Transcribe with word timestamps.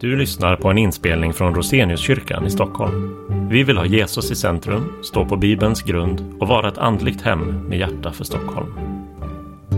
Du 0.00 0.16
lyssnar 0.16 0.56
på 0.56 0.68
en 0.68 0.78
inspelning 0.78 1.32
från 1.32 1.54
Roseniuskyrkan 1.54 2.46
i 2.46 2.50
Stockholm. 2.50 3.16
Vi 3.50 3.62
vill 3.62 3.76
ha 3.76 3.86
Jesus 3.86 4.30
i 4.30 4.36
centrum, 4.36 4.92
stå 5.02 5.24
på 5.24 5.36
Bibelns 5.36 5.82
grund 5.82 6.34
och 6.40 6.48
vara 6.48 6.68
ett 6.68 6.78
andligt 6.78 7.20
hem 7.20 7.68
med 7.68 7.78
hjärta 7.78 8.12
för 8.12 8.24
Stockholm. 8.24 8.72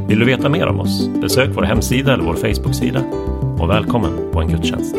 Vill 0.08 0.18
du 0.18 0.24
veta 0.24 0.48
mer 0.48 0.66
om 0.66 0.80
oss? 0.80 1.08
Besök 1.08 1.50
vår 1.54 1.62
hemsida 1.62 2.14
eller 2.14 2.24
vår 2.24 2.34
Facebooksida. 2.34 3.00
Och 3.60 3.70
välkommen 3.70 4.32
på 4.32 4.40
en 4.40 4.48
gudstjänst. 4.48 4.96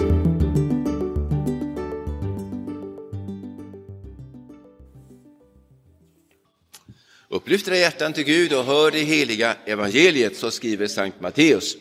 Upplyft 7.30 7.68
era 7.68 7.78
hjärtan 7.78 8.14
till 8.14 8.24
Gud 8.24 8.54
och 8.54 8.64
hör 8.64 8.92
det 8.92 9.00
heliga 9.00 9.56
evangeliet, 9.66 10.36
så 10.36 10.52
skriver 10.52 10.88
Sankt 10.88 11.22
Matteus. 11.22 11.78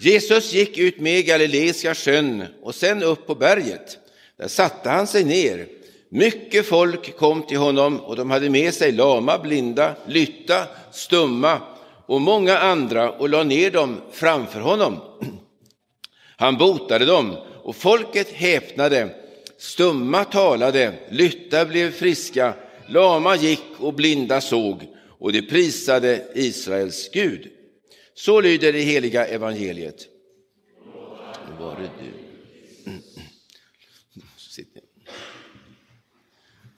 Jesus 0.00 0.52
gick 0.52 0.78
ut 0.78 1.00
med 1.00 1.26
Galileiska 1.26 1.94
sjön 1.94 2.44
och 2.62 2.74
sen 2.74 3.02
upp 3.02 3.26
på 3.26 3.34
berget. 3.34 3.98
Där 4.38 4.48
satte 4.48 4.90
han 4.90 5.06
sig 5.06 5.24
ner. 5.24 5.66
Mycket 6.08 6.66
folk 6.66 7.16
kom 7.16 7.42
till 7.42 7.58
honom 7.58 8.00
och 8.00 8.16
de 8.16 8.30
hade 8.30 8.50
med 8.50 8.74
sig 8.74 8.92
lama, 8.92 9.38
blinda, 9.38 9.94
lytta, 10.06 10.66
stumma 10.92 11.60
och 12.06 12.20
många 12.20 12.58
andra 12.58 13.10
och 13.10 13.28
la 13.28 13.42
ner 13.42 13.70
dem 13.70 14.00
framför 14.12 14.60
honom. 14.60 15.00
Han 16.36 16.56
botade 16.56 17.04
dem 17.04 17.36
och 17.62 17.76
folket 17.76 18.32
häpnade. 18.32 19.08
Stumma 19.58 20.24
talade, 20.24 20.92
lytta 21.10 21.64
blev 21.64 21.90
friska, 21.90 22.54
lama 22.88 23.36
gick 23.36 23.64
och 23.78 23.94
blinda 23.94 24.40
såg 24.40 24.86
och 25.18 25.32
de 25.32 25.42
prisade 25.42 26.24
Israels 26.34 27.10
Gud. 27.12 27.48
Så 28.18 28.40
lyder 28.40 28.72
det 28.72 28.80
heliga 28.80 29.26
evangeliet. 29.26 30.06
Nu 31.48 31.64
var 31.64 31.76
det 31.76 31.90
du. 32.00 32.12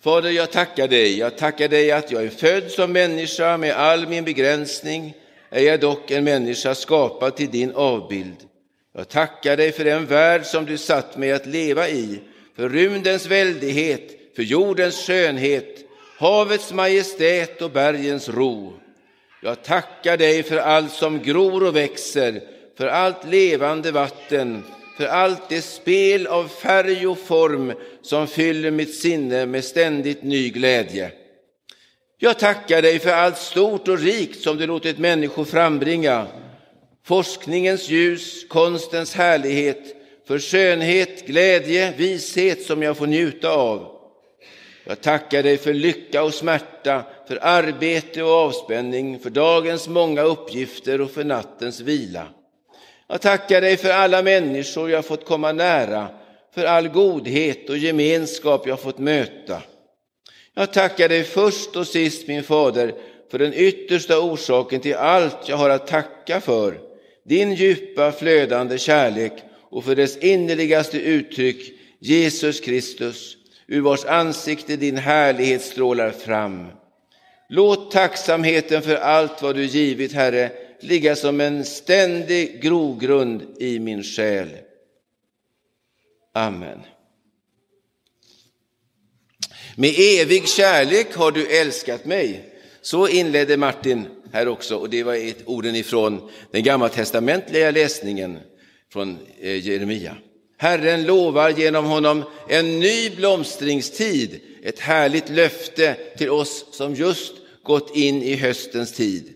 Fader, 0.01 0.31
jag 0.31 0.51
tackar 0.51 0.89
dig. 0.89 1.19
Jag 1.19 1.39
tackar 1.39 1.69
dig 1.69 1.93
att 1.93 2.11
jag 2.11 2.25
är 2.25 2.29
född 2.29 2.71
som 2.71 2.93
människa 2.93 3.57
med 3.57 3.73
all 3.73 4.09
min 4.09 4.25
begränsning. 4.25 5.15
Är 5.51 5.63
jag 5.63 5.81
dock 5.81 6.11
en 6.11 6.25
människa 6.25 6.75
skapad 6.75 7.37
till 7.37 7.51
din 7.51 7.73
avbild. 7.73 8.37
Jag 8.93 9.09
tackar 9.09 9.57
dig 9.57 9.73
för 9.73 9.85
den 9.85 10.07
värld 10.07 10.45
som 10.45 10.67
du 10.67 10.79
satt 10.79 11.17
mig 11.17 11.33
att 11.33 11.47
leva 11.47 11.89
i, 11.89 12.21
för 12.57 12.69
rymdens 12.69 13.27
väldighet, 13.27 14.35
för 14.37 14.43
jordens 14.43 15.07
skönhet, 15.07 15.79
havets 16.19 16.73
majestät 16.73 17.63
och 17.63 17.71
bergens 17.71 18.29
ro. 18.29 18.81
Jag 19.43 19.63
tackar 19.63 20.17
dig 20.17 20.43
för 20.43 20.57
allt 20.57 20.93
som 20.93 21.23
gror 21.23 21.67
och 21.67 21.77
växer, 21.77 22.43
för 22.77 22.87
allt 22.87 23.25
levande 23.25 23.93
vatten, 23.93 24.65
för 24.97 25.07
allt 25.07 25.49
det 25.49 25.63
spel 25.63 26.27
av 26.27 26.49
färg 26.49 27.07
och 27.07 27.19
form 27.19 27.73
som 28.03 28.27
fyller 28.27 28.71
mitt 28.71 28.95
sinne 28.95 29.47
med 29.47 29.65
ständigt 29.65 30.23
ny 30.23 30.51
glädje. 30.51 31.13
Jag 32.19 32.39
tackar 32.39 32.83
dig 32.83 32.99
för 32.99 33.11
allt 33.11 33.39
stort 33.39 33.89
och 33.89 33.99
rikt 33.99 34.43
som 34.43 34.57
du 34.57 34.67
låtit 34.67 34.99
människor 34.99 35.45
frambringa, 35.45 36.27
forskningens 37.05 37.89
ljus, 37.89 38.47
konstens 38.49 39.15
härlighet, 39.15 39.97
för 40.27 40.39
skönhet, 40.39 41.27
glädje, 41.27 41.95
vishet 41.97 42.63
som 42.63 42.83
jag 42.83 42.97
får 42.97 43.07
njuta 43.07 43.51
av. 43.51 44.00
Jag 44.91 45.01
tackar 45.01 45.43
dig 45.43 45.59
för 45.59 45.75
lycka 45.75 46.23
och 46.23 46.35
smärta, 46.35 47.05
för 47.29 47.39
arbete 47.43 48.23
och 48.23 48.31
avspänning, 48.31 49.19
för 49.19 49.31
dagens 49.31 49.89
många 49.89 50.23
uppgifter 50.23 51.01
och 51.01 51.11
för 51.11 51.25
nattens 51.25 51.81
vila. 51.81 52.27
Jag 53.09 53.21
tackar 53.21 53.61
dig 53.61 53.77
för 53.77 53.91
alla 53.91 54.23
människor 54.23 54.91
jag 54.91 55.05
fått 55.05 55.25
komma 55.25 55.53
nära, 55.53 56.09
för 56.55 56.65
all 56.65 56.89
godhet 56.89 57.71
och 57.71 57.79
gemenskap 57.79 58.67
jag 58.67 58.81
fått 58.81 58.99
möta. 58.99 59.63
Jag 60.55 60.73
tackar 60.73 61.09
dig 61.09 61.25
först 61.25 61.77
och 61.77 61.87
sist, 61.87 62.29
min 62.29 62.43
fader, 62.43 62.95
för 63.31 63.39
den 63.39 63.55
yttersta 63.55 64.21
orsaken 64.21 64.81
till 64.81 64.95
allt 64.95 65.49
jag 65.49 65.57
har 65.57 65.71
att 65.71 65.87
tacka 65.87 66.41
för, 66.41 66.81
din 67.25 67.55
djupa 67.55 68.13
flödande 68.13 68.79
kärlek 68.79 69.33
och 69.71 69.85
för 69.85 69.97
dess 69.97 70.17
innerligaste 70.17 70.99
uttryck, 70.99 71.73
Jesus 71.99 72.61
Kristus, 72.61 73.37
ur 73.71 73.81
vars 73.81 74.05
ansikte 74.05 74.77
din 74.77 74.97
härlighet 74.97 75.63
strålar 75.63 76.11
fram. 76.11 76.67
Låt 77.49 77.91
tacksamheten 77.91 78.83
för 78.83 78.97
allt 78.97 79.43
vad 79.43 79.57
du 79.57 79.65
givit, 79.65 80.13
Herre, 80.13 80.53
ligga 80.81 81.17
som 81.17 81.41
en 81.41 81.65
ständig 81.65 82.63
grogrund 82.63 83.43
i 83.59 83.79
min 83.79 84.03
själ. 84.03 84.49
Amen. 86.35 86.81
Med 89.77 89.95
evig 89.99 90.49
kärlek 90.49 91.15
har 91.15 91.33
du 91.33 91.47
älskat 91.47 92.05
mig. 92.05 92.55
Så 92.81 93.09
inledde 93.09 93.57
Martin 93.57 94.07
här 94.33 94.49
också, 94.49 94.77
och 94.77 94.91
det 94.91 95.03
var 95.03 95.15
ett 95.15 95.49
orden 95.49 95.77
ifrån 95.77 96.31
den 96.51 96.63
gammaltestamentliga 96.63 97.71
läsningen 97.71 98.39
från 98.93 99.19
eh, 99.41 99.67
Jeremia. 99.67 100.17
Herren 100.61 101.07
lovar 101.07 101.51
genom 101.51 101.85
honom 101.85 102.25
en 102.49 102.81
ny 102.81 103.11
blomstringstid, 103.11 104.41
ett 104.63 104.79
härligt 104.79 105.29
löfte 105.29 105.97
till 106.19 106.31
oss 106.31 106.65
som 106.71 106.95
just 106.95 107.33
gått 107.63 107.97
in 107.97 108.23
i 108.23 108.35
höstens 108.35 108.93
tid. 108.93 109.35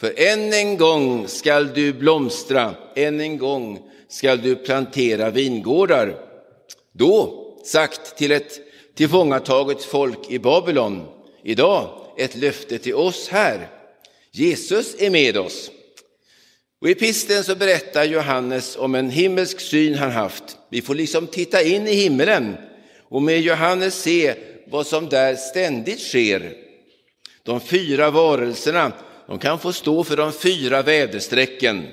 För 0.00 0.14
än 0.16 0.52
en 0.52 0.76
gång 0.76 1.28
skall 1.28 1.74
du 1.74 1.92
blomstra, 1.92 2.74
än 2.96 3.20
en 3.20 3.38
gång 3.38 3.78
skall 4.08 4.42
du 4.42 4.56
plantera 4.56 5.30
vingårdar. 5.30 6.16
Då 6.92 7.44
sagt 7.64 8.16
till 8.18 8.32
ett 8.32 8.60
tillfångataget 8.94 9.84
folk 9.84 10.30
i 10.30 10.38
Babylon, 10.38 11.06
idag 11.44 11.88
ett 12.18 12.36
löfte 12.36 12.78
till 12.78 12.94
oss 12.94 13.28
här. 13.28 13.68
Jesus 14.30 14.94
är 14.98 15.10
med 15.10 15.36
oss. 15.36 15.70
Och 16.80 16.90
I 16.90 16.94
pisten 16.94 17.44
så 17.44 17.54
berättar 17.56 18.04
Johannes 18.04 18.76
om 18.76 18.94
en 18.94 19.10
himmelsk 19.10 19.60
syn 19.60 19.94
han 19.94 20.10
haft. 20.10 20.56
Vi 20.74 20.82
får 20.82 20.94
liksom 20.94 21.26
titta 21.26 21.62
in 21.62 21.88
i 21.88 21.94
himlen 21.94 22.56
och 23.08 23.22
med 23.22 23.40
Johannes 23.40 24.02
se 24.02 24.34
vad 24.66 24.86
som 24.86 25.08
där 25.08 25.36
ständigt 25.36 26.00
sker. 26.00 26.52
De 27.42 27.60
fyra 27.60 28.10
varelserna 28.10 28.92
de 29.26 29.38
kan 29.38 29.58
få 29.58 29.72
stå 29.72 30.04
för 30.04 30.16
de 30.16 30.32
fyra 30.32 30.82
väderstrecken, 30.82 31.86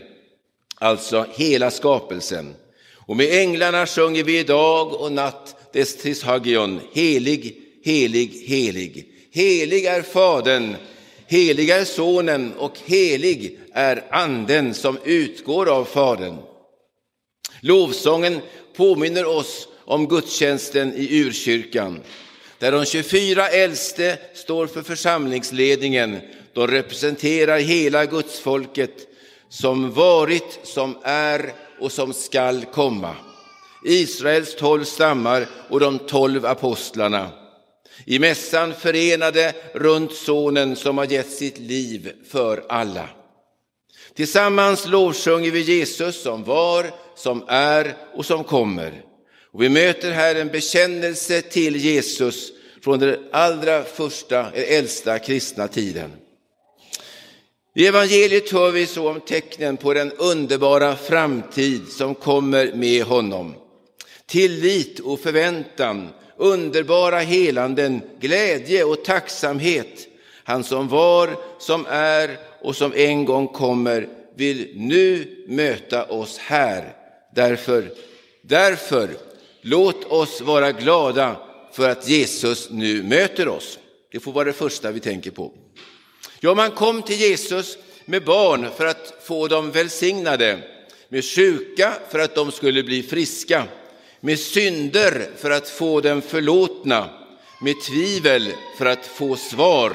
alltså 0.76 1.26
hela 1.36 1.72
skapelsen. 1.72 2.56
Och 2.96 3.18
med 3.18 3.42
änglarna 3.42 3.88
sjunger 3.88 4.24
vi 4.24 4.44
dag 4.44 4.94
och 4.94 5.12
natt 5.12 5.74
dess 5.74 5.98
trishagion, 5.98 6.80
helig, 6.94 7.56
helig, 7.84 8.44
helig. 8.48 9.06
Helig 9.32 9.86
är 9.86 10.02
Fadern, 10.02 10.76
helig 11.28 11.70
är 11.70 11.86
Sonen 11.86 12.54
och 12.58 12.80
helig 12.86 13.60
är 13.74 14.04
Anden 14.12 14.74
som 14.74 14.98
utgår 15.04 15.70
av 15.70 15.86
Fadern. 15.86 16.38
Lovsången 17.64 18.42
påminner 18.76 19.26
oss 19.26 19.68
om 19.86 20.08
gudstjänsten 20.08 20.94
i 20.96 21.20
urkyrkan, 21.20 22.00
där 22.60 22.72
de 22.72 22.86
24 22.86 23.48
äldste 23.48 24.18
står 24.34 24.68
för 24.68 24.82
församlingsledningen. 24.82 26.20
De 26.54 26.68
representerar 26.68 27.60
hela 27.60 28.06
gudsfolket 28.06 29.08
som 29.50 29.92
varit, 29.92 30.60
som 30.64 30.98
är 31.04 31.54
och 31.80 31.92
som 31.92 32.14
skall 32.14 32.66
komma. 32.66 33.16
Israels 33.86 34.56
tolv 34.56 34.84
stammar 34.84 35.48
och 35.70 35.80
de 35.80 36.00
tolv 36.00 36.46
apostlarna. 36.46 37.30
I 38.06 38.20
mässan 38.20 38.74
förenade 38.74 39.54
runt 39.74 40.14
Sonen 40.14 40.76
som 40.76 40.98
har 40.98 41.06
gett 41.06 41.32
sitt 41.32 41.58
liv 41.58 42.12
för 42.28 42.64
alla. 42.70 43.10
Tillsammans 44.16 44.88
lovsjunger 44.88 45.52
vi 45.52 45.62
Jesus 45.62 46.22
som 46.22 46.44
var, 46.44 46.92
som 47.16 47.44
är 47.48 47.96
och 48.14 48.26
som 48.26 48.44
kommer. 48.44 49.02
Och 49.52 49.64
vi 49.64 49.70
möter 49.70 50.12
här 50.12 50.36
en 50.36 50.48
bekännelse 50.48 51.42
till 51.42 51.76
Jesus 51.76 52.52
från 52.84 53.00
den 53.00 53.18
allra 53.32 53.84
första, 53.84 54.52
äldsta 54.52 55.20
kristna 55.20 55.68
tiden. 55.68 56.12
I 57.76 57.88
evangeliet 57.88 58.52
hör 58.52 58.72
vi 58.72 58.86
så 58.86 59.10
om 59.10 59.20
tecknen 59.22 59.78
på 59.78 59.94
den 59.94 60.12
underbara 60.12 60.96
framtid 60.96 61.88
som 61.88 62.16
kommer 62.16 62.74
med 62.74 63.04
honom. 63.04 63.56
Tillit 64.26 65.00
och 65.00 65.20
förväntan, 65.20 66.10
underbara 66.38 67.20
helanden, 67.20 68.02
glädje 68.20 68.84
och 68.84 69.04
tacksamhet. 69.04 70.08
Han 70.44 70.64
som 70.64 70.88
var, 70.88 71.30
som 71.60 71.86
är 71.90 72.38
och 72.62 72.76
som 72.76 72.94
en 72.96 73.26
gång 73.26 73.48
kommer 73.48 74.08
vill 74.36 74.72
nu 74.76 75.28
möta 75.48 76.06
oss 76.06 76.38
här. 76.38 76.96
Därför, 77.36 77.92
därför, 78.42 79.10
låt 79.62 80.04
oss 80.04 80.42
vara 80.42 80.72
glada 80.72 81.36
för 81.72 81.90
att 81.90 82.08
Jesus 82.08 82.70
nu 82.70 83.04
möter 83.04 83.48
oss. 83.48 83.80
Det 84.12 84.20
får 84.20 84.32
vara 84.32 84.46
det 84.46 84.54
första 84.54 84.92
vi 84.92 85.00
tänker 85.00 85.32
på. 85.32 85.52
Ja, 86.40 86.54
man 86.54 86.72
kom 86.72 87.02
till 87.02 87.20
Jesus 87.20 87.78
med 88.06 88.24
barn 88.24 88.68
för 88.78 88.86
att 88.86 89.14
få 89.24 89.48
dem 89.48 89.72
välsignade. 89.72 90.60
med 91.10 91.26
sjuka 91.26 91.94
för 92.10 92.20
att 92.20 92.36
de 92.36 92.52
skulle 92.52 92.84
bli 92.84 93.04
friska, 93.04 93.68
med 94.20 94.40
synder 94.40 95.30
för 95.38 95.52
att 95.52 95.70
få 95.70 96.02
dem 96.02 96.22
förlåtna, 96.22 97.10
med 97.62 97.76
tvivel 97.82 98.54
för 98.78 98.86
att 98.86 99.06
få 99.06 99.36
svar. 99.36 99.94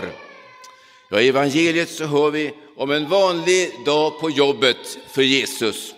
Ja, 1.11 1.21
I 1.21 1.29
evangeliet 1.29 1.91
så 1.91 2.05
hör 2.05 2.31
vi 2.31 2.53
om 2.77 2.91
en 2.91 3.09
vanlig 3.09 3.71
dag 3.85 4.21
på 4.21 4.31
jobbet 4.31 4.99
för 5.11 5.23
Jesus. 5.23 5.95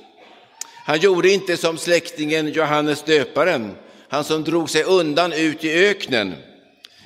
Han 0.85 1.01
gjorde 1.01 1.31
inte 1.31 1.57
som 1.57 1.79
släktingen 1.79 2.49
Johannes 2.49 3.03
döparen, 3.03 3.77
han 4.09 4.25
som 4.25 4.45
drog 4.45 4.71
sig 4.71 4.83
undan 4.83 5.33
ut 5.33 5.65
i 5.65 5.73
öknen. 5.73 6.35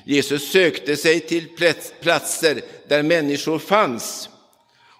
Jesus 0.05 0.51
sökte 0.51 0.95
sig 0.95 1.19
till 1.19 1.47
platser 2.01 2.61
där 2.87 3.03
människor 3.03 3.59
fanns. 3.59 4.29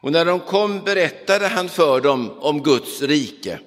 Och 0.02 0.12
när 0.12 0.26
de 0.26 0.40
kom 0.40 0.84
berättade 0.84 1.48
han 1.48 1.70
för 1.70 2.02
dem 2.02 2.32
om 2.40 2.64
Guds 2.64 3.02
rike. 3.02 3.60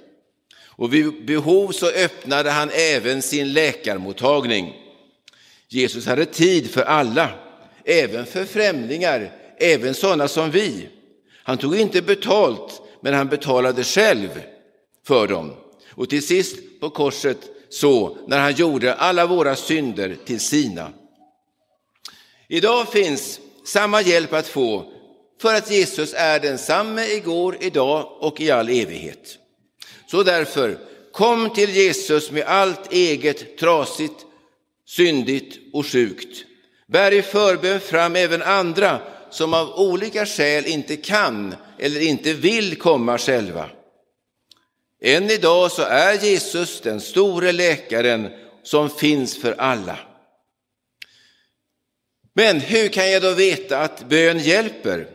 Och 0.67 0.95
vid 0.95 1.25
behov 1.27 1.73
så 1.73 1.87
öppnade 1.87 2.51
han 2.51 2.71
även 2.71 3.23
sin 3.23 3.53
läkarmottagning. 3.53 4.75
Jesus 5.69 6.07
hade 6.07 6.25
tid 6.25 6.71
för 6.71 6.83
alla, 6.83 7.31
även 7.87 8.27
för 8.27 8.45
främlingar, 8.45 9.33
även 9.59 9.95
sådana 9.95 10.29
som 10.29 10.51
vi. 10.51 10.89
Han 11.43 11.59
tog 11.59 11.77
inte 11.77 12.03
betalt, 12.03 12.83
men 13.01 13.15
han 13.15 13.29
betalade 13.29 13.85
själv 13.85 14.43
för 15.07 15.29
dem. 15.29 15.55
Och 15.91 16.09
till 16.09 16.27
sist 16.27 16.81
på 16.81 16.91
korset 16.91 17.39
så, 17.69 18.19
när 18.27 18.39
han 18.39 18.55
gjorde 18.55 18.95
alla 18.95 19.27
våra 19.27 19.57
synder 19.57 20.17
till 20.25 20.41
sina. 20.41 20.93
Idag 22.49 22.89
finns 22.89 23.41
samma 23.65 24.03
hjälp 24.03 24.33
att 24.33 24.49
få 24.49 24.93
för 25.41 25.55
att 25.55 25.71
Jesus 25.71 26.15
är 26.17 26.41
densamme 26.41 27.07
igår, 27.07 27.57
idag 27.61 28.17
och 28.21 28.41
i 28.41 28.51
all 28.51 28.69
evighet. 28.69 29.39
Så 30.11 30.23
därför, 30.23 30.79
kom 31.13 31.51
till 31.51 31.71
Jesus 31.71 32.31
med 32.31 32.45
allt 32.47 32.93
eget 32.93 33.59
trasigt, 33.59 34.27
syndigt 34.87 35.59
och 35.73 35.87
sjukt. 35.87 36.45
Bär 36.89 37.13
i 37.13 37.23
förbön 37.23 37.81
fram 37.81 38.17
även 38.17 38.43
andra 38.43 39.01
som 39.31 39.55
av 39.55 39.75
olika 39.75 40.27
skäl 40.27 40.67
inte 40.67 40.97
kan 40.97 41.55
eller 41.79 42.01
inte 42.01 42.33
vill 42.33 42.79
komma 42.79 43.19
själva. 43.19 43.71
Än 45.03 45.31
idag 45.31 45.73
så 45.73 45.83
är 45.83 46.25
Jesus 46.25 46.81
den 46.81 47.01
store 47.01 47.53
läkaren 47.53 48.31
som 48.63 48.91
finns 48.91 49.41
för 49.41 49.53
alla. 49.53 49.99
Men 52.35 52.61
hur 52.61 52.89
kan 52.89 53.11
jag 53.11 53.23
då 53.23 53.33
veta 53.33 53.79
att 53.79 54.09
bön 54.09 54.39
hjälper? 54.39 55.09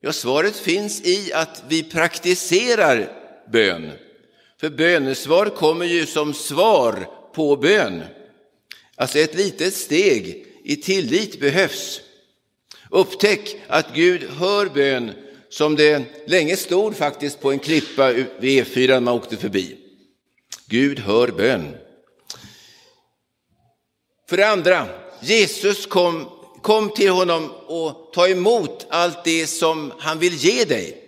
Ja, 0.00 0.12
svaret 0.12 0.56
finns 0.56 1.00
i 1.00 1.32
att 1.32 1.62
vi 1.68 1.82
praktiserar 1.82 3.12
bön. 3.52 3.92
För 4.60 4.70
bönesvar 4.70 5.46
kommer 5.46 5.86
ju 5.86 6.06
som 6.06 6.34
svar 6.34 7.08
på 7.34 7.56
bön. 7.56 8.02
Alltså 8.96 9.18
ett 9.18 9.34
litet 9.34 9.74
steg 9.74 10.47
i 10.68 10.76
tillit 10.76 11.40
behövs. 11.40 12.00
Upptäck 12.90 13.56
att 13.66 13.94
Gud 13.94 14.30
hör 14.30 14.66
bön 14.66 15.12
som 15.48 15.76
det 15.76 16.04
länge 16.26 16.56
stod 16.56 16.96
faktiskt 16.96 17.40
på 17.40 17.52
en 17.52 17.58
klippa 17.58 18.12
vid 18.12 18.64
E4 18.64 18.88
när 18.88 19.00
man 19.00 19.14
åkte 19.14 19.36
förbi. 19.36 19.76
Gud 20.66 20.98
hör 20.98 21.28
bön. 21.28 21.76
För 24.28 24.36
det 24.36 24.48
andra, 24.48 24.86
Jesus 25.20 25.86
kom, 25.86 26.28
kom 26.62 26.90
till 26.90 27.10
honom 27.10 27.50
och 27.66 28.10
ta 28.12 28.28
emot 28.28 28.86
allt 28.90 29.24
det 29.24 29.46
som 29.46 29.92
han 29.98 30.18
vill 30.18 30.34
ge 30.34 30.64
dig. 30.64 31.04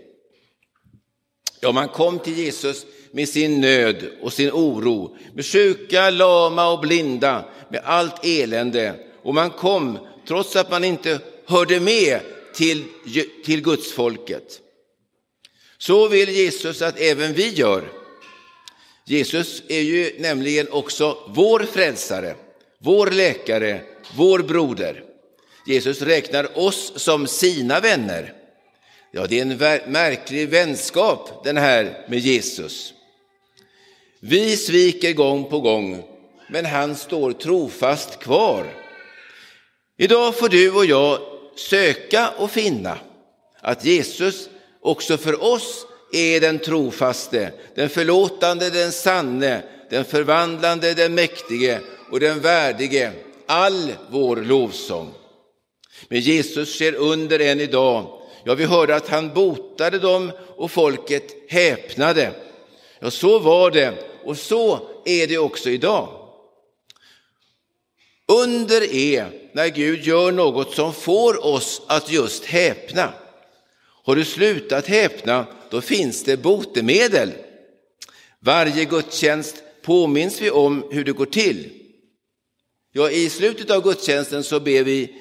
Ja, 1.60 1.72
man 1.72 1.88
kom 1.88 2.18
till 2.18 2.38
Jesus 2.38 2.86
med 3.10 3.28
sin 3.28 3.60
nöd 3.60 4.10
och 4.22 4.32
sin 4.32 4.50
oro, 4.50 5.16
med 5.34 5.46
sjuka, 5.46 6.10
lama 6.10 6.68
och 6.68 6.80
blinda, 6.80 7.44
med 7.68 7.80
allt 7.84 8.24
elände. 8.24 9.09
Och 9.22 9.34
man 9.34 9.50
kom 9.50 9.98
trots 10.28 10.56
att 10.56 10.70
man 10.70 10.84
inte 10.84 11.20
hörde 11.46 11.80
med 11.80 12.20
till, 12.54 12.84
till 13.44 13.62
gudsfolket. 13.62 14.60
Så 15.78 16.08
vill 16.08 16.28
Jesus 16.28 16.82
att 16.82 17.00
även 17.00 17.32
vi 17.32 17.48
gör. 17.48 17.92
Jesus 19.04 19.62
är 19.68 19.80
ju 19.80 20.14
nämligen 20.18 20.68
också 20.68 21.18
vår 21.28 21.60
frälsare, 21.60 22.34
vår 22.78 23.06
läkare, 23.06 23.80
vår 24.16 24.38
broder. 24.38 25.04
Jesus 25.66 26.02
räknar 26.02 26.58
oss 26.58 26.92
som 26.96 27.26
sina 27.26 27.80
vänner. 27.80 28.34
Ja, 29.12 29.26
det 29.26 29.38
är 29.38 29.42
en 29.42 29.92
märklig 29.92 30.48
vänskap 30.48 31.44
den 31.44 31.56
här 31.56 32.06
med 32.08 32.18
Jesus. 32.18 32.94
Vi 34.20 34.56
sviker 34.56 35.12
gång 35.12 35.44
på 35.44 35.60
gång, 35.60 36.02
men 36.48 36.66
han 36.66 36.96
står 36.96 37.32
trofast 37.32 38.18
kvar. 38.18 38.66
Idag 40.02 40.34
får 40.34 40.48
du 40.48 40.70
och 40.70 40.86
jag 40.86 41.18
söka 41.56 42.30
och 42.36 42.50
finna 42.50 42.98
att 43.60 43.84
Jesus 43.84 44.48
också 44.80 45.16
för 45.16 45.44
oss 45.44 45.86
är 46.12 46.40
den 46.40 46.58
trofaste, 46.58 47.52
den 47.74 47.88
förlåtande, 47.88 48.70
den 48.70 48.92
sanne, 48.92 49.62
den 49.90 50.04
förvandlande, 50.04 50.94
den 50.94 51.14
mäktige 51.14 51.80
och 52.10 52.20
den 52.20 52.40
värdige, 52.40 53.12
all 53.46 53.92
vår 54.10 54.36
lovsång. 54.36 55.14
Men 56.08 56.20
Jesus 56.20 56.74
sker 56.74 56.94
under 56.94 57.38
än 57.38 57.60
idag. 57.60 58.20
Ja, 58.44 58.54
vi 58.54 58.64
hörde 58.64 58.96
att 58.96 59.08
han 59.08 59.34
botade 59.34 59.98
dem 59.98 60.32
och 60.56 60.70
folket 60.70 61.24
häpnade. 61.48 62.30
Ja, 63.00 63.10
så 63.10 63.38
var 63.38 63.70
det 63.70 63.94
och 64.24 64.38
så 64.38 64.80
är 65.04 65.26
det 65.26 65.38
också 65.38 65.70
idag. 65.70 66.19
Under 68.30 68.94
är 68.94 69.30
när 69.52 69.68
Gud 69.68 70.06
gör 70.06 70.32
något 70.32 70.74
som 70.74 70.92
får 70.92 71.46
oss 71.46 71.82
att 71.86 72.12
just 72.12 72.44
häpna. 72.44 73.12
Har 74.04 74.16
du 74.16 74.24
slutat 74.24 74.86
häpna, 74.86 75.46
då 75.70 75.80
finns 75.80 76.24
det 76.24 76.36
botemedel. 76.36 77.32
Varje 78.40 78.84
gudstjänst 78.84 79.56
påminns 79.82 80.40
vi 80.40 80.50
om 80.50 80.84
hur 80.90 81.04
det 81.04 81.12
går 81.12 81.26
till. 81.26 81.70
Ja, 82.92 83.10
I 83.10 83.30
slutet 83.30 83.70
av 83.70 83.82
gudstjänsten 83.82 84.44
så 84.44 84.60
ber 84.60 84.84
vi 84.84 85.14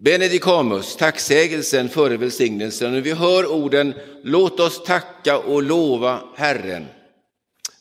Benedicamus, 0.00 0.96
tacksägelsen 0.96 1.88
före 1.88 2.16
välsignelsen. 2.16 2.94
Och 2.94 3.06
vi 3.06 3.12
hör 3.12 3.46
orden 3.46 3.94
Låt 4.22 4.60
oss 4.60 4.84
tacka 4.84 5.38
och 5.38 5.62
lova 5.62 6.20
Herren. 6.36 6.86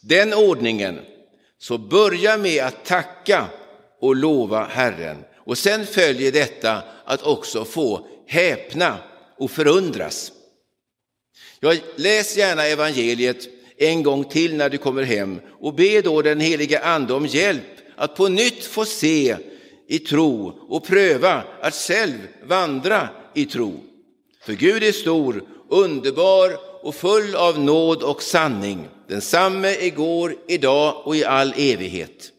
Den 0.01 0.33
ordningen, 0.33 0.99
så 1.59 1.77
börja 1.77 2.37
med 2.37 2.63
att 2.63 2.85
tacka 2.85 3.49
och 4.01 4.15
lova 4.15 4.65
Herren. 4.65 5.23
Och 5.37 5.57
sen 5.57 5.85
följer 5.85 6.31
detta 6.31 6.81
att 7.05 7.23
också 7.23 7.65
få 7.65 8.07
häpna 8.27 8.97
och 9.37 9.51
förundras. 9.51 10.31
Jag 11.59 11.79
läs 11.95 12.37
gärna 12.37 12.65
evangeliet 12.65 13.47
en 13.77 14.03
gång 14.03 14.23
till 14.23 14.55
när 14.55 14.69
du 14.69 14.77
kommer 14.77 15.03
hem 15.03 15.39
och 15.59 15.73
be 15.73 16.01
då 16.01 16.21
den 16.21 16.39
helige 16.39 16.79
Ande 16.79 17.13
om 17.13 17.25
hjälp 17.25 17.63
att 17.95 18.15
på 18.15 18.27
nytt 18.27 18.65
få 18.65 18.85
se 18.85 19.35
i 19.87 19.99
tro 19.99 20.53
och 20.69 20.87
pröva 20.87 21.43
att 21.61 21.75
själv 21.75 22.17
vandra 22.43 23.09
i 23.33 23.45
tro. 23.45 23.79
För 24.43 24.53
Gud 24.53 24.83
är 24.83 24.91
stor, 24.91 25.43
underbar 25.69 26.57
och 26.81 26.95
full 26.95 27.35
av 27.35 27.59
nåd 27.59 28.03
och 28.03 28.23
sanning, 28.23 28.87
densamme 29.07 29.75
igår, 29.79 30.35
idag 30.47 31.07
och 31.07 31.15
i 31.15 31.25
all 31.25 31.53
evighet. 31.57 32.31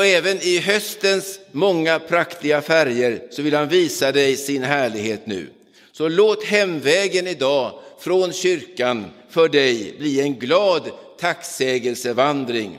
Och 0.00 0.06
även 0.06 0.38
i 0.42 0.58
höstens 0.58 1.40
många 1.52 1.98
praktiga 1.98 2.62
färger 2.62 3.22
så 3.30 3.42
vill 3.42 3.54
han 3.54 3.68
visa 3.68 4.12
dig 4.12 4.36
sin 4.36 4.62
härlighet 4.62 5.26
nu. 5.26 5.46
Så 5.92 6.08
låt 6.08 6.44
hemvägen 6.44 7.26
idag 7.26 7.72
från 7.98 8.32
kyrkan 8.32 9.04
för 9.30 9.48
dig 9.48 9.94
bli 9.98 10.20
en 10.20 10.38
glad 10.38 10.90
tacksägelsevandring. 11.18 12.78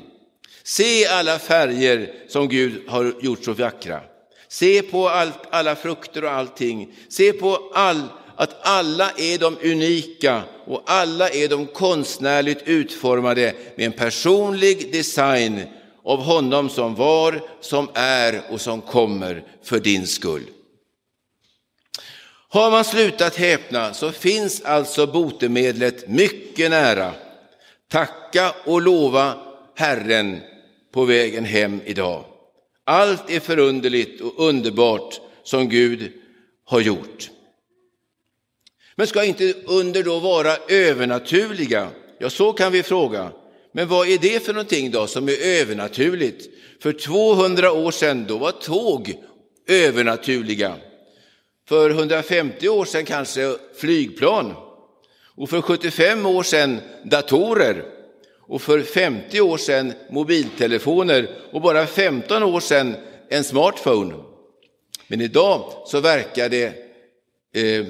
Se 0.64 1.06
alla 1.06 1.40
färger 1.40 2.14
som 2.28 2.50
Gud 2.50 2.82
har 2.88 3.14
gjort 3.22 3.44
så 3.44 3.54
vackra. 3.54 4.00
Se 4.48 4.82
på 4.82 5.10
allt, 5.10 5.40
alla 5.50 5.76
frukter 5.76 6.24
och 6.24 6.32
allting. 6.32 6.94
Se 7.10 7.34
på 7.34 7.72
all, 7.74 8.04
att 8.36 8.68
alla 8.68 9.12
är 9.18 9.38
de 9.38 9.58
unika 9.64 10.42
och 10.66 10.84
alla 10.86 11.30
är 11.30 11.48
de 11.48 11.68
konstnärligt 11.68 12.68
utformade 12.68 13.54
med 13.76 13.86
en 13.86 13.92
personlig 13.92 14.92
design 14.92 15.62
av 16.04 16.20
honom 16.24 16.70
som 16.70 16.96
var, 16.96 17.42
som 17.62 17.90
är 17.94 18.42
och 18.50 18.62
som 18.62 18.82
kommer 18.82 19.44
för 19.64 19.80
din 19.80 20.08
skull. 20.08 20.44
Har 22.50 22.72
man 22.72 22.84
slutat 22.84 23.36
häpna 23.36 23.94
så 23.94 24.12
finns 24.12 24.62
alltså 24.62 25.08
botemedlet 25.08 26.08
mycket 26.08 26.72
nära. 26.72 27.14
Tacka 27.88 28.54
och 28.66 28.82
lova 28.82 29.34
Herren 29.76 30.40
på 30.94 31.06
vägen 31.06 31.46
hem 31.46 31.82
idag. 31.86 32.26
Allt 32.84 33.30
är 33.30 33.40
förunderligt 33.40 34.22
och 34.22 34.34
underbart 34.48 35.20
som 35.44 35.70
Gud 35.70 36.12
har 36.66 36.80
gjort. 36.80 37.30
Men 38.96 39.08
ska 39.08 39.24
inte 39.24 39.54
under 39.66 40.04
då 40.04 40.20
vara 40.20 40.58
övernaturliga? 40.68 41.88
Ja, 42.20 42.30
så 42.30 42.54
kan 42.54 42.72
vi 42.72 42.84
fråga. 42.84 43.32
Men 43.72 43.88
vad 43.88 44.08
är 44.08 44.18
det 44.18 44.46
för 44.46 44.54
någonting 44.54 44.92
då 44.92 45.08
som 45.08 45.30
är 45.30 45.62
övernaturligt? 45.62 46.50
För 46.80 46.94
200 46.94 47.72
år 47.72 47.92
sedan 47.92 48.26
då 48.28 48.38
var 48.38 48.52
tåg 48.52 49.14
övernaturliga. 49.68 50.76
För 51.68 51.90
150 51.90 52.70
år 52.70 52.86
sedan 52.86 53.06
kanske 53.06 53.56
flygplan. 53.76 54.54
Och 55.36 55.50
för 55.50 55.62
75 55.62 56.26
år 56.26 56.44
sedan 56.44 56.80
datorer. 57.06 57.86
Och 58.40 58.62
för 58.62 58.82
50 58.82 59.42
år 59.42 59.58
sedan 59.58 59.94
mobiltelefoner. 60.10 61.30
Och 61.52 61.62
bara 61.62 61.88
15 61.88 62.44
år 62.44 62.60
sedan 62.60 62.96
en 63.30 63.44
smartphone. 63.44 64.16
Men 65.08 65.22
idag 65.22 65.74
så 65.86 66.00
verkar 66.00 66.50
det 66.50 66.66
eh, 67.56 67.86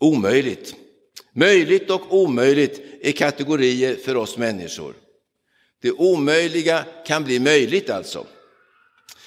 omöjligt. 0.00 0.74
Möjligt 1.34 1.90
och 1.90 2.14
omöjligt 2.14 2.80
är 3.02 3.12
kategorier 3.12 3.94
för 3.94 4.16
oss 4.16 4.38
människor. 4.38 4.94
Det 5.82 5.92
omöjliga 5.92 6.84
kan 7.06 7.24
bli 7.24 7.40
möjligt 7.40 7.90
alltså. 7.90 8.26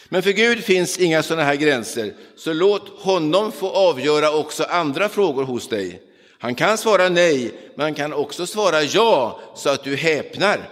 Men 0.09 0.23
för 0.23 0.31
Gud 0.31 0.63
finns 0.63 0.97
inga 0.97 1.23
sådana 1.23 1.43
här 1.43 1.55
gränser, 1.55 2.13
så 2.35 2.53
låt 2.53 2.89
honom 2.89 3.51
få 3.51 3.69
avgöra 3.69 4.31
också 4.31 4.63
andra 4.63 5.09
frågor 5.09 5.43
hos 5.43 5.69
dig. 5.69 6.01
Han 6.39 6.55
kan 6.55 6.77
svara 6.77 7.09
nej, 7.09 7.51
men 7.75 7.83
han 7.83 7.93
kan 7.93 8.13
också 8.13 8.47
svara 8.47 8.83
ja, 8.83 9.39
så 9.55 9.69
att 9.69 9.83
du 9.83 9.95
häpnar. 9.95 10.69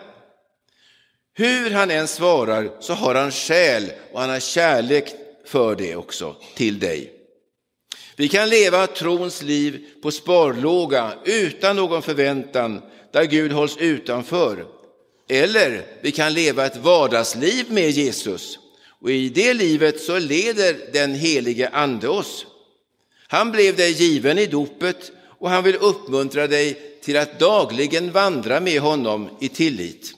Hur 1.35 1.71
han 1.71 1.91
än 1.91 2.07
svarar 2.07 2.71
så 2.79 2.93
har 2.93 3.15
han 3.15 3.31
skäl 3.31 3.91
och 4.11 4.19
han 4.19 4.29
har 4.29 4.39
kärlek 4.39 5.13
för 5.45 5.75
det 5.75 5.95
också, 5.95 6.35
till 6.55 6.79
dig. 6.79 7.13
Vi 8.15 8.29
kan 8.29 8.49
leva 8.49 8.87
trons 8.87 9.41
liv 9.41 9.85
på 10.01 10.11
sparlåga 10.11 11.13
utan 11.25 11.75
någon 11.75 12.01
förväntan, 12.01 12.81
där 13.11 13.23
Gud 13.23 13.51
hålls 13.51 13.77
utanför. 13.77 14.65
Eller 15.33 15.85
vi 16.01 16.11
kan 16.11 16.33
leva 16.33 16.65
ett 16.65 16.77
vardagsliv 16.77 17.71
med 17.71 17.89
Jesus. 17.89 18.59
Och 19.01 19.11
i 19.11 19.29
det 19.29 19.53
livet 19.53 20.01
så 20.01 20.19
leder 20.19 20.75
den 20.93 21.15
helige 21.15 21.69
Ande 21.69 22.07
oss. 22.07 22.45
Han 23.27 23.51
blev 23.51 23.75
dig 23.75 23.91
given 23.91 24.37
i 24.37 24.45
dopet 24.45 25.11
och 25.39 25.49
han 25.49 25.63
vill 25.63 25.75
uppmuntra 25.75 26.47
dig 26.47 26.79
till 27.01 27.17
att 27.17 27.39
dagligen 27.39 28.11
vandra 28.11 28.59
med 28.59 28.81
honom 28.81 29.29
i 29.41 29.49
tillit. 29.49 30.13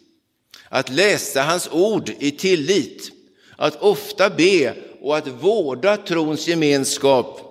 Att 0.69 0.89
läsa 0.89 1.41
hans 1.41 1.69
ord 1.71 2.11
i 2.19 2.31
tillit, 2.31 3.11
att 3.55 3.81
ofta 3.81 4.29
be 4.29 4.73
och 5.01 5.17
att 5.17 5.27
vårda 5.27 5.97
trons 5.97 6.47
gemenskap 6.47 7.41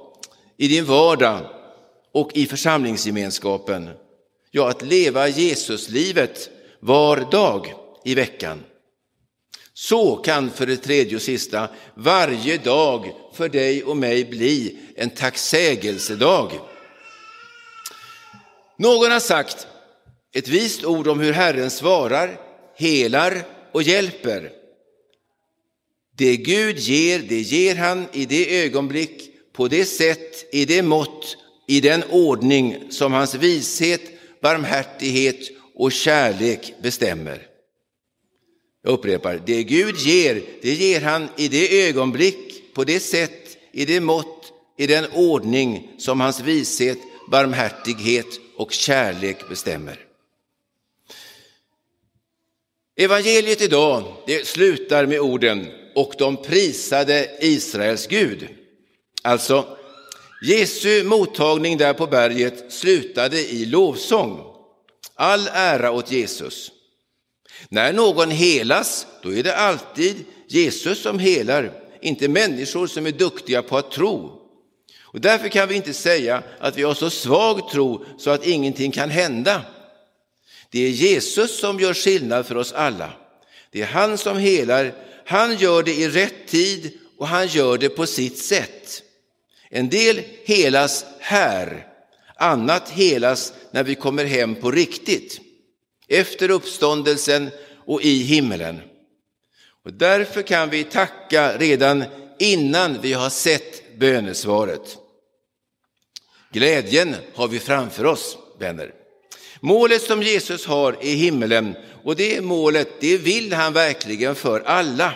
i 0.56 0.68
din 0.68 0.85
vardag 0.85 1.40
och 2.12 2.30
i 2.35 2.47
församlingsgemenskapen. 2.47 3.90
Ja, 4.50 4.71
att 4.71 4.83
leva 4.83 5.28
Jesuslivet 5.28 6.50
var 6.84 7.30
dag 7.30 7.74
i 8.04 8.14
veckan. 8.14 8.64
Så 9.74 10.16
kan 10.16 10.50
för 10.50 10.66
det 10.66 10.76
tredje 10.76 11.16
och 11.16 11.22
sista 11.22 11.68
varje 11.94 12.58
dag 12.58 13.12
för 13.34 13.48
dig 13.48 13.84
och 13.84 13.96
mig 13.96 14.24
bli 14.24 14.78
en 14.96 15.10
tacksägelsedag. 15.10 16.50
Någon 18.78 19.10
har 19.10 19.20
sagt 19.20 19.66
ett 20.34 20.48
vist 20.48 20.84
ord 20.84 21.08
om 21.08 21.20
hur 21.20 21.32
Herren 21.32 21.70
svarar, 21.70 22.40
helar 22.76 23.46
och 23.72 23.82
hjälper. 23.82 24.50
Det 26.16 26.36
Gud 26.36 26.78
ger, 26.78 27.18
det 27.18 27.40
ger 27.40 27.74
han 27.76 28.06
i 28.12 28.24
det 28.24 28.64
ögonblick, 28.64 29.30
på 29.52 29.68
det 29.68 29.84
sätt, 29.84 30.54
i 30.54 30.64
det 30.64 30.82
mått, 30.82 31.36
i 31.68 31.80
den 31.80 32.04
ordning 32.10 32.92
som 32.92 33.12
hans 33.12 33.34
vishet, 33.34 34.02
barmhärtighet 34.42 35.63
och 35.74 35.92
kärlek 35.92 36.74
bestämmer. 36.82 37.46
Jag 38.82 38.92
upprepar, 38.92 39.42
det 39.46 39.62
Gud 39.62 39.96
ger, 39.96 40.42
det 40.62 40.74
ger 40.74 41.00
han 41.00 41.28
i 41.36 41.48
det 41.48 41.88
ögonblick, 41.88 42.74
på 42.74 42.84
det 42.84 43.00
sätt, 43.00 43.56
i 43.72 43.84
det 43.84 44.00
mått, 44.00 44.52
i 44.78 44.86
den 44.86 45.04
ordning 45.12 45.90
som 45.98 46.20
hans 46.20 46.40
vishet, 46.40 46.98
barmhärtighet 47.30 48.26
och 48.56 48.72
kärlek 48.72 49.48
bestämmer. 49.48 49.98
Evangeliet 52.96 53.62
idag 53.62 54.04
det 54.26 54.46
slutar 54.46 55.06
med 55.06 55.20
orden 55.20 55.66
och 55.94 56.14
de 56.18 56.36
prisade 56.36 57.30
Israels 57.40 58.06
Gud. 58.06 58.48
Alltså, 59.22 59.76
Jesu 60.42 61.04
mottagning 61.04 61.78
där 61.78 61.94
på 61.94 62.06
berget 62.06 62.72
slutade 62.72 63.40
i 63.40 63.64
lovsång. 63.64 64.53
All 65.14 65.49
ära 65.52 65.92
åt 65.92 66.12
Jesus. 66.12 66.71
När 67.68 67.92
någon 67.92 68.30
helas, 68.30 69.06
då 69.23 69.35
är 69.35 69.42
det 69.42 69.56
alltid 69.56 70.25
Jesus 70.49 71.02
som 71.02 71.18
helar, 71.18 71.73
inte 72.00 72.28
människor 72.28 72.87
som 72.87 73.06
är 73.06 73.12
duktiga 73.12 73.62
på 73.62 73.76
att 73.76 73.90
tro. 73.90 74.40
Och 75.00 75.21
därför 75.21 75.49
kan 75.49 75.68
vi 75.68 75.75
inte 75.75 75.94
säga 75.94 76.42
att 76.59 76.78
vi 76.78 76.83
har 76.83 76.94
så 76.94 77.11
svag 77.11 77.71
tro 77.71 78.04
så 78.18 78.30
att 78.30 78.47
ingenting 78.47 78.90
kan 78.90 79.11
hända. 79.11 79.62
Det 80.71 80.80
är 80.80 80.90
Jesus 80.90 81.61
som 81.61 81.80
gör 81.80 81.94
skillnad 81.94 82.47
för 82.47 82.56
oss 82.56 82.73
alla. 82.73 83.12
Det 83.71 83.83
är 83.83 83.87
han 83.87 84.18
som 84.18 84.38
helar, 84.38 84.94
han 85.26 85.56
gör 85.56 85.83
det 85.83 85.94
i 85.94 86.09
rätt 86.09 86.47
tid 86.47 86.99
och 87.18 87.28
han 87.28 87.47
gör 87.47 87.78
det 87.78 87.88
på 87.88 88.06
sitt 88.06 88.38
sätt. 88.38 89.02
En 89.71 89.88
del 89.88 90.23
helas 90.44 91.06
här, 91.21 91.87
annat 92.36 92.90
helas 92.90 93.52
när 93.70 93.84
vi 93.84 93.94
kommer 93.94 94.24
hem 94.24 94.54
på 94.54 94.70
riktigt, 94.70 95.40
efter 96.08 96.50
uppståndelsen 96.50 97.50
och 97.86 98.02
i 98.02 98.22
himmelen. 98.22 98.80
Och 99.84 99.92
därför 99.92 100.42
kan 100.42 100.70
vi 100.70 100.84
tacka 100.84 101.58
redan 101.58 102.04
innan 102.38 103.00
vi 103.00 103.12
har 103.12 103.30
sett 103.30 103.98
bönesvaret. 103.98 104.98
Glädjen 106.52 107.16
har 107.34 107.48
vi 107.48 107.58
framför 107.58 108.06
oss, 108.06 108.38
vänner. 108.58 108.94
Målet 109.60 110.02
som 110.02 110.22
Jesus 110.22 110.66
har 110.66 110.96
i 111.00 111.14
himmelen 111.14 111.76
och 112.04 112.16
det 112.16 112.40
målet, 112.40 112.88
det 113.00 113.16
vill 113.16 113.52
han 113.52 113.72
verkligen 113.72 114.34
för 114.34 114.60
alla. 114.60 115.12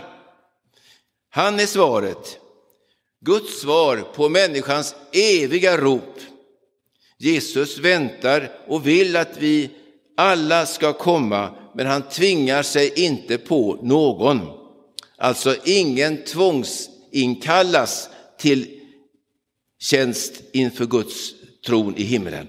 Han 1.31 1.61
är 1.61 1.67
svaret, 1.67 2.39
Guds 3.21 3.61
svar 3.61 3.97
på 4.15 4.29
människans 4.29 4.95
eviga 5.13 5.77
rop. 5.77 6.21
Jesus 7.19 7.79
väntar 7.79 8.51
och 8.67 8.87
vill 8.87 9.17
att 9.17 9.37
vi 9.39 9.71
alla 10.17 10.67
ska 10.67 10.93
komma, 10.93 11.51
men 11.75 11.87
han 11.87 12.03
tvingar 12.03 12.63
sig 12.63 12.93
inte 12.97 13.39
på 13.39 13.79
någon. 13.83 14.41
Alltså 15.17 15.57
ingen 15.65 16.25
tvångsinkallas 16.25 18.09
till 18.39 18.81
tjänst 19.81 20.43
inför 20.53 20.87
Guds 20.87 21.35
tron 21.67 21.95
i 21.97 22.03
himlen. 22.03 22.49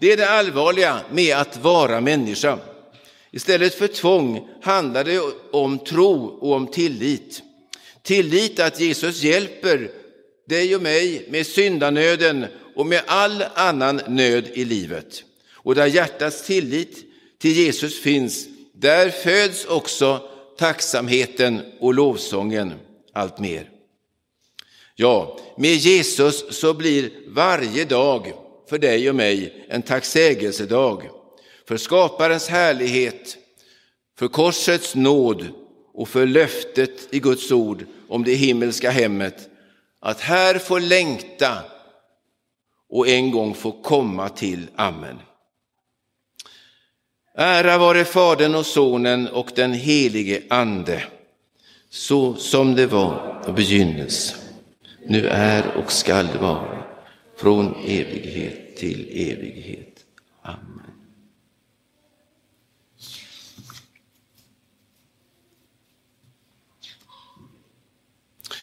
Det 0.00 0.12
är 0.12 0.16
det 0.16 0.30
allvarliga 0.30 1.00
med 1.12 1.36
att 1.36 1.62
vara 1.62 2.00
människa. 2.00 2.58
Istället 3.30 3.74
för 3.74 3.86
tvång 3.86 4.48
handlar 4.62 5.04
det 5.04 5.20
om 5.52 5.78
tro 5.78 6.24
och 6.24 6.52
om 6.52 6.66
tillit. 6.66 7.42
Tillit 8.02 8.60
att 8.60 8.80
Jesus 8.80 9.22
hjälper 9.22 9.90
dig 10.48 10.76
och 10.76 10.82
mig 10.82 11.26
med 11.28 11.46
syndanöden 11.46 12.46
och 12.80 12.86
med 12.86 13.02
all 13.06 13.44
annan 13.54 14.00
nöd 14.08 14.48
i 14.54 14.64
livet. 14.64 15.24
Och 15.52 15.74
där 15.74 15.86
hjärtats 15.86 16.46
tillit 16.46 17.04
till 17.38 17.52
Jesus 17.52 18.00
finns, 18.00 18.46
där 18.72 19.10
föds 19.10 19.64
också 19.64 20.22
tacksamheten 20.58 21.60
och 21.80 21.94
lovsången 21.94 22.74
allt 23.12 23.38
mer. 23.38 23.70
Ja, 24.94 25.38
med 25.56 25.74
Jesus 25.74 26.58
så 26.58 26.74
blir 26.74 27.10
varje 27.26 27.84
dag 27.84 28.32
för 28.70 28.78
dig 28.78 29.08
och 29.08 29.14
mig 29.14 29.66
en 29.68 29.82
tacksägelsedag 29.82 31.08
för 31.68 31.76
skaparens 31.76 32.48
härlighet, 32.48 33.36
för 34.18 34.28
korsets 34.28 34.94
nåd 34.94 35.46
och 35.94 36.08
för 36.08 36.26
löftet 36.26 37.14
i 37.14 37.18
Guds 37.18 37.52
ord 37.52 37.86
om 38.08 38.24
det 38.24 38.34
himmelska 38.34 38.90
hemmet, 38.90 39.48
att 40.00 40.20
här 40.20 40.58
få 40.58 40.78
längta 40.78 41.58
och 42.90 43.08
en 43.08 43.30
gång 43.30 43.54
få 43.54 43.72
komma 43.72 44.28
till 44.28 44.66
Amen. 44.76 45.18
Ära 47.34 47.78
vare 47.78 48.04
Fadern 48.04 48.54
och 48.54 48.66
Sonen 48.66 49.28
och 49.28 49.52
den 49.54 49.72
helige 49.72 50.42
Ande, 50.50 51.04
så 51.90 52.34
som 52.34 52.74
det 52.74 52.86
var 52.86 53.42
och 53.46 53.54
begynnes, 53.54 54.34
nu 55.06 55.28
är 55.28 55.76
och 55.76 55.92
skall 55.92 56.28
vara, 56.40 56.82
från 57.36 57.74
evighet 57.84 58.76
till 58.76 59.00
evighet. 59.00 60.04
Amen. 60.42 60.89